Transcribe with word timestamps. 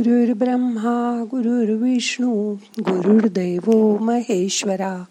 गुरुर्ब्रह्मा 0.00 1.24
गुरुर्विष्णू 1.30 2.54
गुरुर्दैव 2.80 3.96
महेश्वरा 4.00 5.04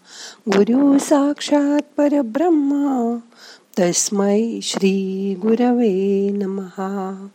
गुरु 0.48 1.00
साक्षात 1.00 1.82
परब्रह्मा 1.98 3.18
तस्मै 3.80 4.60
श्री 4.64 5.36
गुरवे 5.42 6.30
नमहा. 6.30 7.28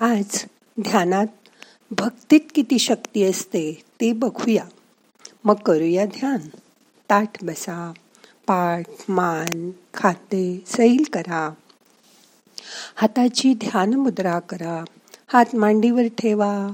आज 0.00 0.44
ध्यानात 0.80 1.26
भक्तीत 1.90 2.40
किती 2.54 2.78
शक्ती 2.78 3.22
असते 3.22 3.82
ते 4.00 4.12
बघूया. 4.12 4.64
मग 5.44 5.54
करूया 5.54 6.04
ध्यान. 6.04 6.38
ताठ 7.10 7.44
बसा 7.44 7.92
पाठ 8.46 8.84
मान 9.08 9.70
खाते 9.94 10.62
सैल 10.66 11.04
करा. 11.12 11.54
हाताची 12.94 13.54
ध्यान 13.54 13.94
मुद्रा 13.94 14.38
करा. 14.38 14.84
हात 15.32 15.56
मांडीवर 15.56 16.02
ठेवा. 16.18 16.68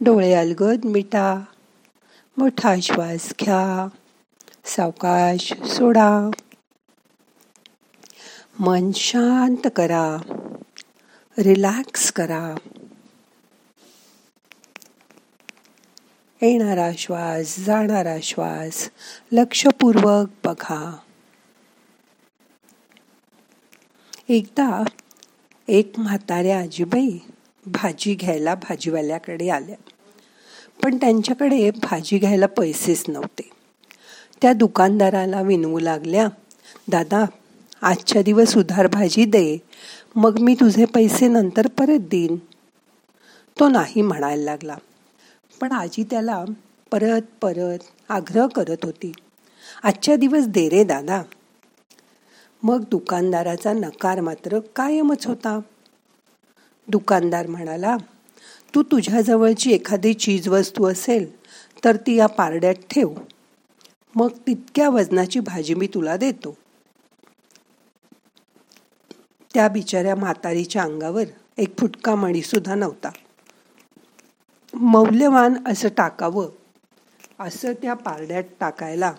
डोळे 0.00 0.34
अलगद 0.34 0.84
मिटा. 0.84 1.44
मोठा 2.36 2.74
श्वास 2.82 3.32
घ्या. 3.40 3.88
सावकाश 4.64 5.52
सोडा. 5.52 6.30
मन 8.58 8.90
शांत 8.94 9.68
करा. 9.76 10.16
रिलॅक्स 11.38 12.12
करा. 12.12 12.54
येणारा 16.42 16.90
श्वास 16.98 17.58
जाणारा 17.58 18.16
श्वास 18.22 18.90
लक्षपूर्वक 19.32 20.26
बघा. 20.44 20.96
एकदा 24.28 24.82
एक 25.68 25.92
म्हाताऱ्या 25.98 26.60
आजीबाई 26.60 27.18
भाजी 27.66 28.14
घ्यायला 28.14 28.54
भाजीवाल्याकडे 28.54 29.48
आल्या. 29.48 29.76
पण 30.82 30.96
त्यांच्याकडे 30.96 31.70
भाजी 31.70 32.18
घ्यायला 32.18 32.46
पैसेच 32.46 33.04
नव्हते. 33.08 33.50
त्या 34.42 34.52
दुकानदाराला 34.52 35.42
विनवू 35.42 35.78
लागल्या 35.78 36.28
दादा 36.88 37.24
आजच्या 37.82 38.22
दिवस 38.22 38.56
उधार 38.56 38.86
भाजी 38.86 39.24
दे 39.24 39.58
मग 40.16 40.38
मी 40.38 40.54
तुझे 40.54 40.84
पैसे 40.84 41.28
नंतर 41.28 41.66
परत 41.66 41.98
देईन. 41.98 42.36
तो 43.60 43.68
नाही 43.68 44.02
म्हणायला 44.02 44.44
लागला. 44.44 44.76
पण 45.60 45.72
आजी 45.72 46.04
त्याला 46.04 46.44
परत 46.90 47.22
परत 47.40 47.78
आग्रह 48.08 48.46
करत 48.46 48.84
होती 48.84 49.12
आजच्या 49.82 50.16
दिवस 50.16 50.46
दे 50.46 50.68
रे 50.68 50.84
दादा. 50.84 51.22
मग 52.62 52.84
दुकानदाराचा 52.90 53.72
नकार 53.72 54.20
मात्र 54.20 54.58
कायमच 54.58 55.26
होता. 55.26 55.60
दुकानदार 56.88 57.46
म्हणाला 57.46 57.96
तू 58.74 58.82
तु 58.82 58.96
तुझ्याजवळची 58.96 59.72
एखादी 59.72 60.14
चीज 60.14 60.48
वस्तू 60.48 60.86
असेल 60.86 61.40
तर 61.84 61.96
ती 61.96 62.14
या 62.14 62.26
पारड्यात 62.26 62.74
ठेव. 62.74 63.14
मग 64.14 64.28
तितक्या 64.28 64.88
वजनाची 64.88 65.40
भाजी 65.40 65.74
मी 65.74 65.86
तुला 65.86 66.16
देतो. 66.16 66.56
त्या 69.54 69.68
बिचाऱ्या 69.68 70.16
म्हातारीच्या 70.16 70.82
अंगावर 70.82 71.22
एक 71.58 71.78
फुटका 71.78 72.14
मणीसुद्धा 72.14 72.74
नव्हता. 72.74 73.08
मौल्यवान 74.74 75.54
असं 75.66 75.88
टाकावं 75.96 76.48
असं 77.40 77.72
त्या 77.72 77.94
पारड्यात 77.94 78.44
टाकायला 78.60 79.12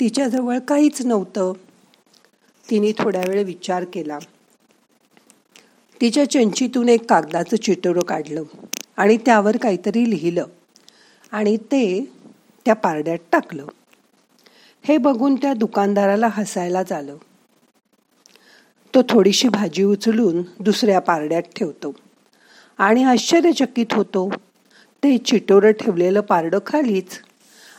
तिच्याजवळ 0.00 0.58
काहीच 0.58 1.02
नव्हतं. 1.02 1.52
तिने 2.70 2.92
थोड्या 2.92 3.22
वेळ 3.28 3.44
विचार 3.44 3.84
केला. 3.92 4.18
तिच्या 6.00 6.30
चंचीतून 6.30 6.88
एक 6.88 7.10
कागदाचं 7.10 7.56
चिटोरं 7.56 8.00
काढलं 8.00 8.42
आणि 8.96 9.16
त्यावर 9.16 9.56
काहीतरी 9.56 10.10
लिहिलं 10.10 10.44
आणि 11.32 11.56
ते 11.56 12.12
त्या 12.64 12.74
पारड्यात 12.74 13.18
टाकलं. 13.32 13.66
हे 14.82 14.98
बघून 14.98 15.34
त्या 15.34 15.54
दुकानदाराला 15.54 16.28
हसायला 16.32 16.82
झालं. 16.82 17.16
तो 18.94 19.02
थोडीशी 19.08 19.48
भाजी 19.48 19.82
उचलून 19.82 20.42
दुसऱ्या 20.60 20.98
पारड्यात 21.00 21.42
ठेवतो 21.56 21.94
आणि 22.78 23.04
आश्चर्यचकित 23.04 23.86
होतो. 23.92 24.30
ते 25.02 25.18
चिटोरं 25.18 25.70
ठेवलेलं 25.70 26.20
पारडं 26.20 26.58
खालीच 26.66 27.20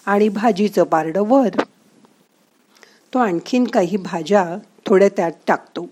आणि 0.06 0.30
भाजीचं 0.30 0.84
पारडं 0.84 1.24
वर. 1.28 1.50
तो 3.14 3.20
आणखीन 3.20 3.64
काही 3.64 3.98
भाज्या 3.98 4.58
थोड्या 4.86 5.10
त्यात 5.10 5.32
टाकतो. 5.48 5.88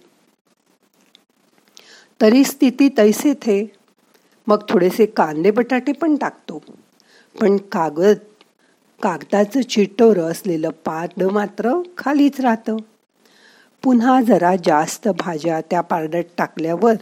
तरी 2.21 2.43
स्थिती 2.43 2.89
तैसे 2.89 3.33
थे. 3.33 3.71
मग 4.47 4.63
थोडेसे 4.69 5.05
कांदे 5.05 5.51
बटाटे 5.51 5.91
पण 5.91 6.15
टाकतो. 6.15 6.63
पण 7.41 7.57
कागद 7.57 8.17
कागदाचं 9.01 9.61
चिटोर 9.61 10.19
असलेलं 10.19 10.69
पारड 10.69 11.23
मात्र 11.23 11.81
खालीच 11.97 12.39
राहतं. 12.39 12.77
पुन्हा 13.83 14.21
जरा 14.21 14.55
जास्त 14.55 15.07
भाज्या 15.07 15.61
त्या 15.61 15.81
पारड्यात 15.81 16.23
टाकल्यावर 16.37 16.93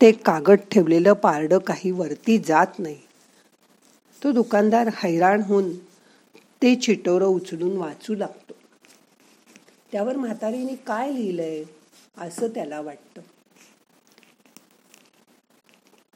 ते 0.00 0.12
कागद 0.12 0.58
ठेवलेलं 0.70 1.12
पारड 1.12 1.54
काही 1.54 1.90
वरती 1.90 2.38
जात 2.38 2.78
नाही. 2.78 2.98
तो 4.24 4.32
दुकानदार 4.32 4.88
हैराण 4.96 5.42
होऊन 5.42 5.76
ते 6.62 6.74
चिटोरं 6.74 7.26
उचलून 7.26 7.76
वाचू 7.76 8.14
लागतो. 8.14 8.52
त्यावर 9.92 10.16
म्हातारीने 10.16 10.74
काय 10.74 11.10
लिहिलंय 11.12 11.64
असं 12.18 12.48
त्याला 12.48 12.80
वाटतं. 12.80 13.20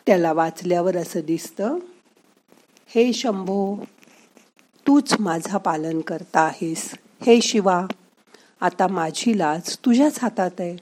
त्याला 0.06 0.32
वाचल्यावर 0.32 0.96
असं 0.96 1.20
दिसतं 1.20 1.78
हे 2.86 3.12
शंभो 3.12 3.76
तूच 4.86 5.14
माझा 5.20 5.58
पालन 5.58 6.00
करता 6.00 6.40
आहेस. 6.40 6.94
हे 7.26 7.40
शिवा 7.40 7.86
आता 8.60 8.86
माझी 8.86 9.38
लाज 9.38 9.76
तुझ्याच 9.76 10.18
हातात 10.22 10.50
आहे. 10.58 10.76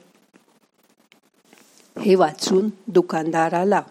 हे 2.01 2.15
वाचून 2.15 2.69
दुकानदाराला 2.87 3.81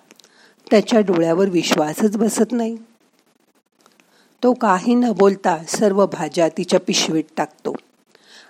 त्याच्या 0.71 1.01
डोळ्यावर 1.01 1.49
विश्वासच 1.49 2.17
बसत 2.17 2.53
नाही. 2.53 2.77
तो 4.43 4.53
काही 4.53 4.95
न 4.95 5.13
बोलता 5.13 5.59
सर्व 5.69 6.07
भाज्या 6.07 6.49
तिच्या 6.49 6.81
पिशवीत 6.81 7.25
टाकतो. 7.37 7.75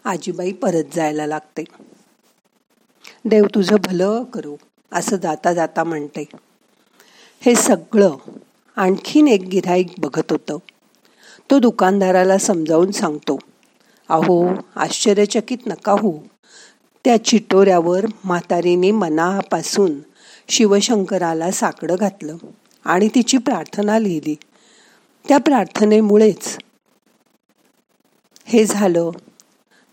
आजीबाई 0.04 0.52
परत 0.52 0.84
जायला 0.92 1.26
लागते. 1.26 1.64
देव 3.24 3.44
तुझं 3.54 3.76
भलं 3.84 4.24
करू 4.24 4.56
असं 4.92 5.16
जाता 5.16 5.52
जाता 5.52 5.84
म्हणते. 5.84 6.24
हे 7.42 7.54
सगळं 7.54 8.16
आणखीन 8.76 9.28
एक 9.28 9.40
गिराईक 9.40 9.86
बघत 9.98 10.32
होतं. 10.32 10.58
तो 11.50 11.58
दुकानदाराला 11.58 12.38
समजावून 12.38 12.90
सांगतो 12.90 13.38
अहो 14.08 14.48
आश्चर्यचकित 14.76 15.58
नका 15.66 15.92
हो 15.92 16.12
त्या 17.04 17.24
चिटोऱ्यावर 17.24 18.06
म्हातारीने 18.24 18.90
मनापासून 18.90 19.98
शिवशंकराला 20.48 21.50
साकडं 21.50 21.96
घातलं 22.00 22.36
आणि 22.84 23.08
तिची 23.14 23.38
प्रार्थना 23.38 23.98
लिहिली. 23.98 24.34
त्या 25.28 25.38
प्रार्थनेमुळेच 25.38 26.58
हे 28.44 28.64
झालं. 28.64 29.10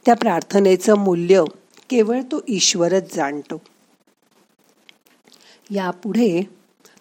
त्या 0.06 0.16
प्रार्थनेचं 0.16 0.98
मूल्य 0.98 1.44
केवळ 1.90 2.22
तो 2.22 2.40
ईश्वरच 2.48 3.16
जाणतो. 3.16 3.62
यापुढे 5.72 6.57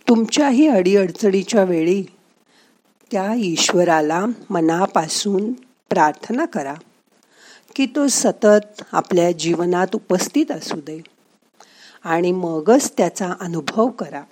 तुमच्याही 0.08 0.68
अडीअडचणीच्या 0.68 1.64
वेळी 1.64 2.02
त्या 3.12 3.34
ईश्वराला 3.34 4.24
मनापासून 4.50 5.52
प्रार्थना 5.90 6.44
करा 6.44 6.74
की 7.76 7.86
तो 7.86 8.08
सतत 8.08 8.82
आपल्या 8.92 9.32
जीवनात 9.32 9.86
उपस्थित 9.94 10.50
असू 10.50 10.76
दे 10.76 11.02
आणि 12.04 12.32
मगच 12.32 12.92
त्याचा 12.96 13.34
अनुभव 13.40 13.88
करा. 13.88 14.22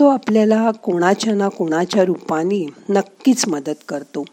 तो 0.00 0.08
आपल्याला 0.08 0.70
कोणाच्या 0.70 1.34
ना 1.34 1.48
कोणाच्या 1.48 2.04
रूपाने 2.04 2.66
नक्कीच 2.88 3.48
मदत 3.48 3.84
करतो. 3.88 4.24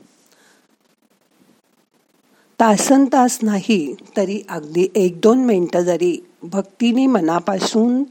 तासन 2.60 3.06
तास 3.06 3.40
नाही 3.42 3.96
तरी 4.18 4.42
अगदी 4.50 4.88
एक 4.96 5.22
दोन 5.22 5.46
मिनटं 5.46 5.82
जरी 5.82 6.26
भक्तीने 6.44 7.06
मनापासून 7.06 8.04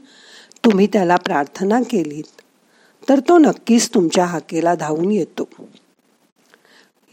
तुम्ही 0.65 0.87
त्याला 0.93 1.15
प्रार्थना 1.15 1.79
केलीत 1.81 2.41
तर 3.09 3.19
तो 3.19 3.37
नक्कीच 3.37 3.89
तुमच्या 3.93 4.25
हाकेला 4.25 4.75
धावून 4.75 5.11
येतो. 5.11 5.47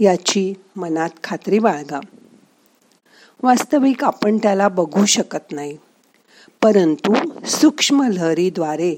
याची 0.01 0.55
मनात 0.77 1.11
खात्री 1.25 1.59
बाळगा. 1.59 2.01
वास्तविक 3.43 4.05
आपण 4.05 4.39
त्याला 4.39 4.69
बघू 4.69 5.05
शकत 5.05 5.53
नाही 5.53 5.77
परंतु 6.63 7.15
सूक्ष्म 7.47 8.03
लहरीद्वारे 8.03 8.97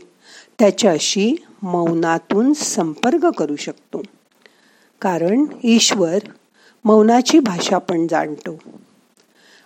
त्याच्याशी 0.59 1.35
मौनातून 1.63 2.53
संपर्क 2.53 3.27
करू 3.27 3.57
शकतो. 3.57 4.03
कारण 5.01 5.45
ईश्वर 5.65 6.19
मौनाची 6.85 7.39
भाषा 7.39 7.79
पण 7.79 8.07
जाणतो. 8.07 8.59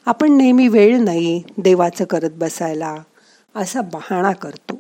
आपण 0.07 0.33
नेहमी 0.33 0.69
वेळ 0.69 1.01
नाही 1.01 1.43
देवाचं 1.59 2.05
करत 2.05 2.31
बसायला 2.37 2.97
असा 3.55 3.81
बहाणा 3.81 4.33
करतो. 4.33 4.79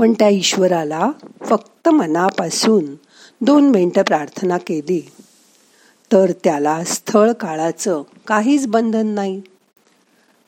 पण 0.00 0.12
त्या 0.12 0.28
ईश्वराला 0.28 1.10
फक्त 1.40 1.88
मनापासून 1.88 2.94
दोन 3.40 3.70
मिनटं 3.70 4.02
प्रार्थना 4.02 4.58
केली 4.58 5.10
तर 6.12 6.32
त्याला 6.44 6.84
स्थळ 6.84 7.32
काळाचं 7.32 8.02
काहीच 8.26 8.66
बंधन 8.66 9.06
नाही. 9.06 9.42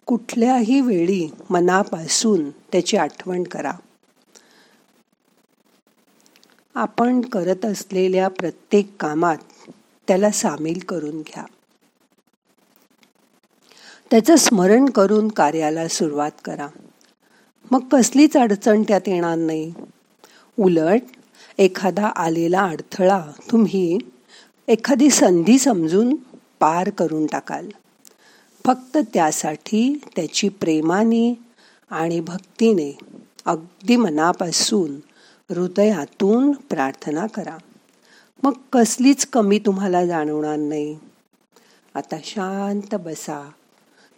कुठल्याही 0.07 0.81
वेळी 0.81 1.29
मनापासून 1.51 2.51
त्याची 2.51 2.97
आठवण 2.97 3.43
करा. 3.43 3.73
आपण 6.75 7.21
करत 7.21 7.65
असलेल्या 7.65 8.29
प्रत्येक 8.29 8.91
कामात 9.01 9.37
त्याला 10.09 10.31
सामील 10.31 10.79
करून 10.89 11.21
घ्या. 11.21 11.45
त्याचं 14.11 14.37
स्मरण 14.37 14.87
करून 14.87 15.29
कार्याला 15.29 15.89
सुरुवात 15.89 16.31
करा. 16.45 16.67
मग 17.71 17.89
कसलीच 17.89 18.37
अडचण 18.37 18.83
त्यात 18.83 19.01
येणार 19.07 19.39
नाही. 19.39 19.75
उलट 20.59 21.01
एखादा 21.59 22.07
आलेला 22.07 22.61
अडथळा 22.61 23.25
तुम्ही 23.51 23.99
एखादी 24.69 25.11
संधी 25.11 25.59
समजून 25.59 26.15
पार 26.61 26.91
करून 26.91 27.27
टाकाल. 27.27 27.69
फक्त 28.67 28.99
त्यासाठी 29.15 30.01
त्याची 30.17 30.49
प्रेमाने 30.49 31.39
आणि 31.91 32.21
भक्तीने 32.21 32.99
अगदी 33.45 33.97
मनापासून 33.97 34.97
हृदयातून 35.55 36.53
प्रार्थना 36.53 37.27
करा. 37.27 37.57
मग 38.43 38.53
कसलीच 38.73 39.27
कमी 39.27 39.59
तुम्हाला 39.59 40.07
जाणवणार 40.07 40.57
नाही. 40.57 40.99
आता 41.95 42.17
शांत 42.25 42.95
बसा. 42.95 43.51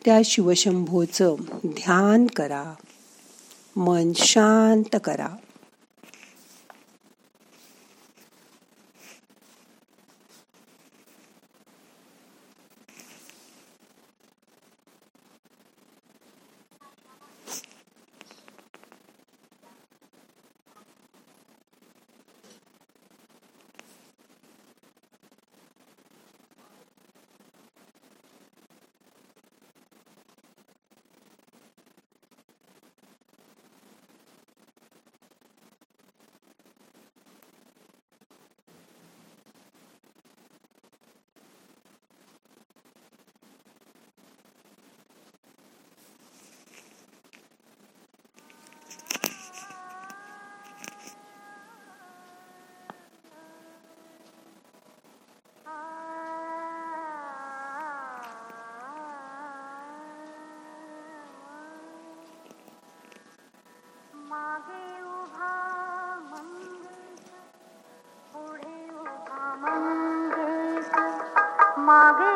त्या 0.04 0.20
शिवशंभोचं 0.24 1.34
ध्यान 1.66 2.26
करा. 2.26 2.74
मन 3.76 4.12
शांत 4.12 4.96
करा. 5.04 5.28
மாகு 71.88 72.27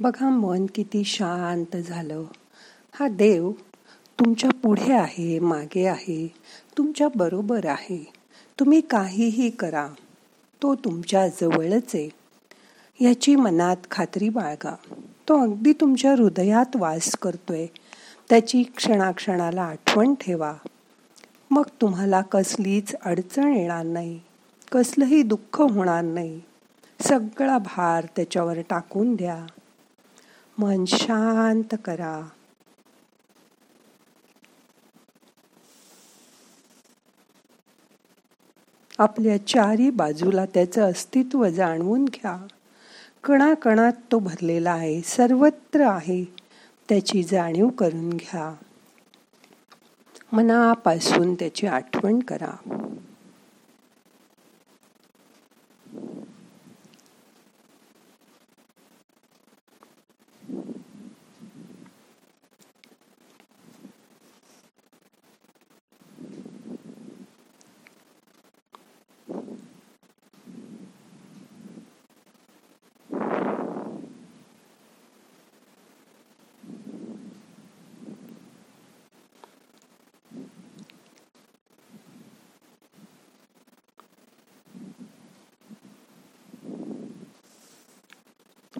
बघा 0.00 0.28
मन 0.28 0.66
किती 0.74 1.04
शांत 1.04 1.76
झालं. 1.76 2.24
हा 2.92 3.08
देव 3.08 3.52
तुमच्यापुढे 4.20 4.92
आहे 4.92 5.38
मागे 5.38 5.86
आहे 5.86 6.34
तुमच्या 6.78 7.08
बरोबर 7.16 7.66
आहे. 7.66 8.12
तुम्ही 8.60 8.80
काहीही 8.80 9.50
करा 9.50 9.88
तो 10.62 10.74
तुमच्या 10.74 11.28
जवळच 11.28 11.94
आहे. 11.94 12.08
याची 13.00 13.36
मनात 13.36 13.76
खात्री 13.90 14.28
बाळगा. 14.28 14.74
तो 15.28 15.42
अगदी 15.42 15.72
तुमच्या 15.72 16.12
हृदयात 16.12 16.76
वास 16.76 17.16
करतोय. 17.16 17.66
त्याची 18.30 18.62
क्षणाक्षणाला 18.62 19.62
आठवण 19.62 20.14
ठेवा. 20.14 20.54
मग 21.50 21.64
तुम्हाला 21.80 22.20
कसलीच 22.20 22.94
अडचण 22.94 23.54
येणार 23.54 23.84
नाही. 23.84 24.20
कसलंही 24.72 25.22
दुःख 25.22 25.60
होणार 25.60 26.04
नाही. 26.04 26.40
सगळा 27.00 27.58
भार 27.58 28.06
त्याच्यावर 28.16 28.58
टाकून 28.70 29.14
द्या. 29.14 29.46
मन 30.58 30.84
शांत 30.84 31.74
करा. 31.84 32.28
आपल्या 38.98 39.46
चारी 39.46 39.90
बाजूला 39.90 40.44
त्याचं 40.44 40.90
अस्तित्व 40.90 41.48
जाणवून 41.48 42.04
घ्या. 42.04 42.46
कणाकणात 43.24 43.92
तो 44.12 44.18
भरलेला 44.18 44.72
आहे 44.72 45.00
सर्वत्र 45.00 45.80
आहे 45.80 46.24
त्याची 46.88 47.22
जाणीव 47.22 47.68
करून 47.68 48.10
घ्या. 48.10 48.54
मनापासून 50.32 51.34
त्याची 51.34 51.66
आठवण 51.66 52.18
करा. 52.18 52.85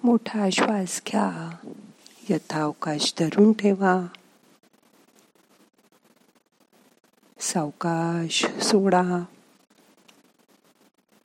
मोठा 0.06 0.50
श्वास 0.50 1.02
घ्या. 1.08 1.56
यथावकाश 2.30 3.14
धरून 3.18 3.52
ठेवा. 3.52 4.06
सावकाश 7.40 8.46
सोडा. 8.46 9.24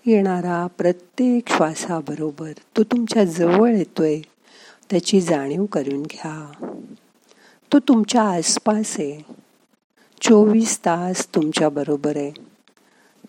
येणारा 0.06 0.68
प्रत्येक 0.68 1.50
श्वासाबरोबर 1.50 2.52
तो 2.78 2.84
तुमच्या 2.84 3.24
जवळ 3.24 3.70
येतोय. 3.70 4.22
त्याची 4.90 5.22
जाणीव 5.22 5.66
करून 5.66 6.04
घ्या. 6.04 6.52
तो 7.74 7.80
तुमच्या 7.80 8.22
आसपास 8.22 9.00
आहे. 9.00 9.26
चोवीस 10.22 10.80
तास 10.80 11.36
तुमच्या 11.36 11.70
बरोबर 11.70 12.18
आहे. 12.18 12.32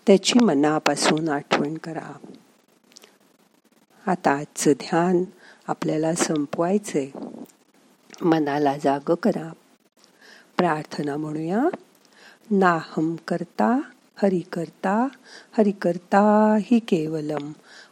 त्याची 0.07 0.39
मनापासून 0.39 1.29
आठवण 1.29 1.77
करा. 1.77 2.11
आता 4.07 4.31
आजचं 4.31 4.71
ध्यान 4.71 5.23
आपल्याला 5.67 6.15
संपवायचे. 6.15 7.11
मनाला 8.21 8.77
जाग 8.77 9.13
करा. 9.13 9.51
प्रार्थना 10.57 11.17
म्हणूया. 11.17 11.61
नाहम 12.51 13.15
करता 13.27 13.81
हरि 14.15 14.39
करता 14.39 15.07
हरि 15.57 15.71
करता 15.71 16.55
ही 16.61 16.79
केवलम. 16.79 17.51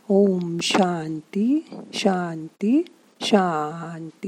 ओम 0.10 0.58
शांती 0.62 1.70
शांती 1.94 2.84
शांती. 3.22 4.28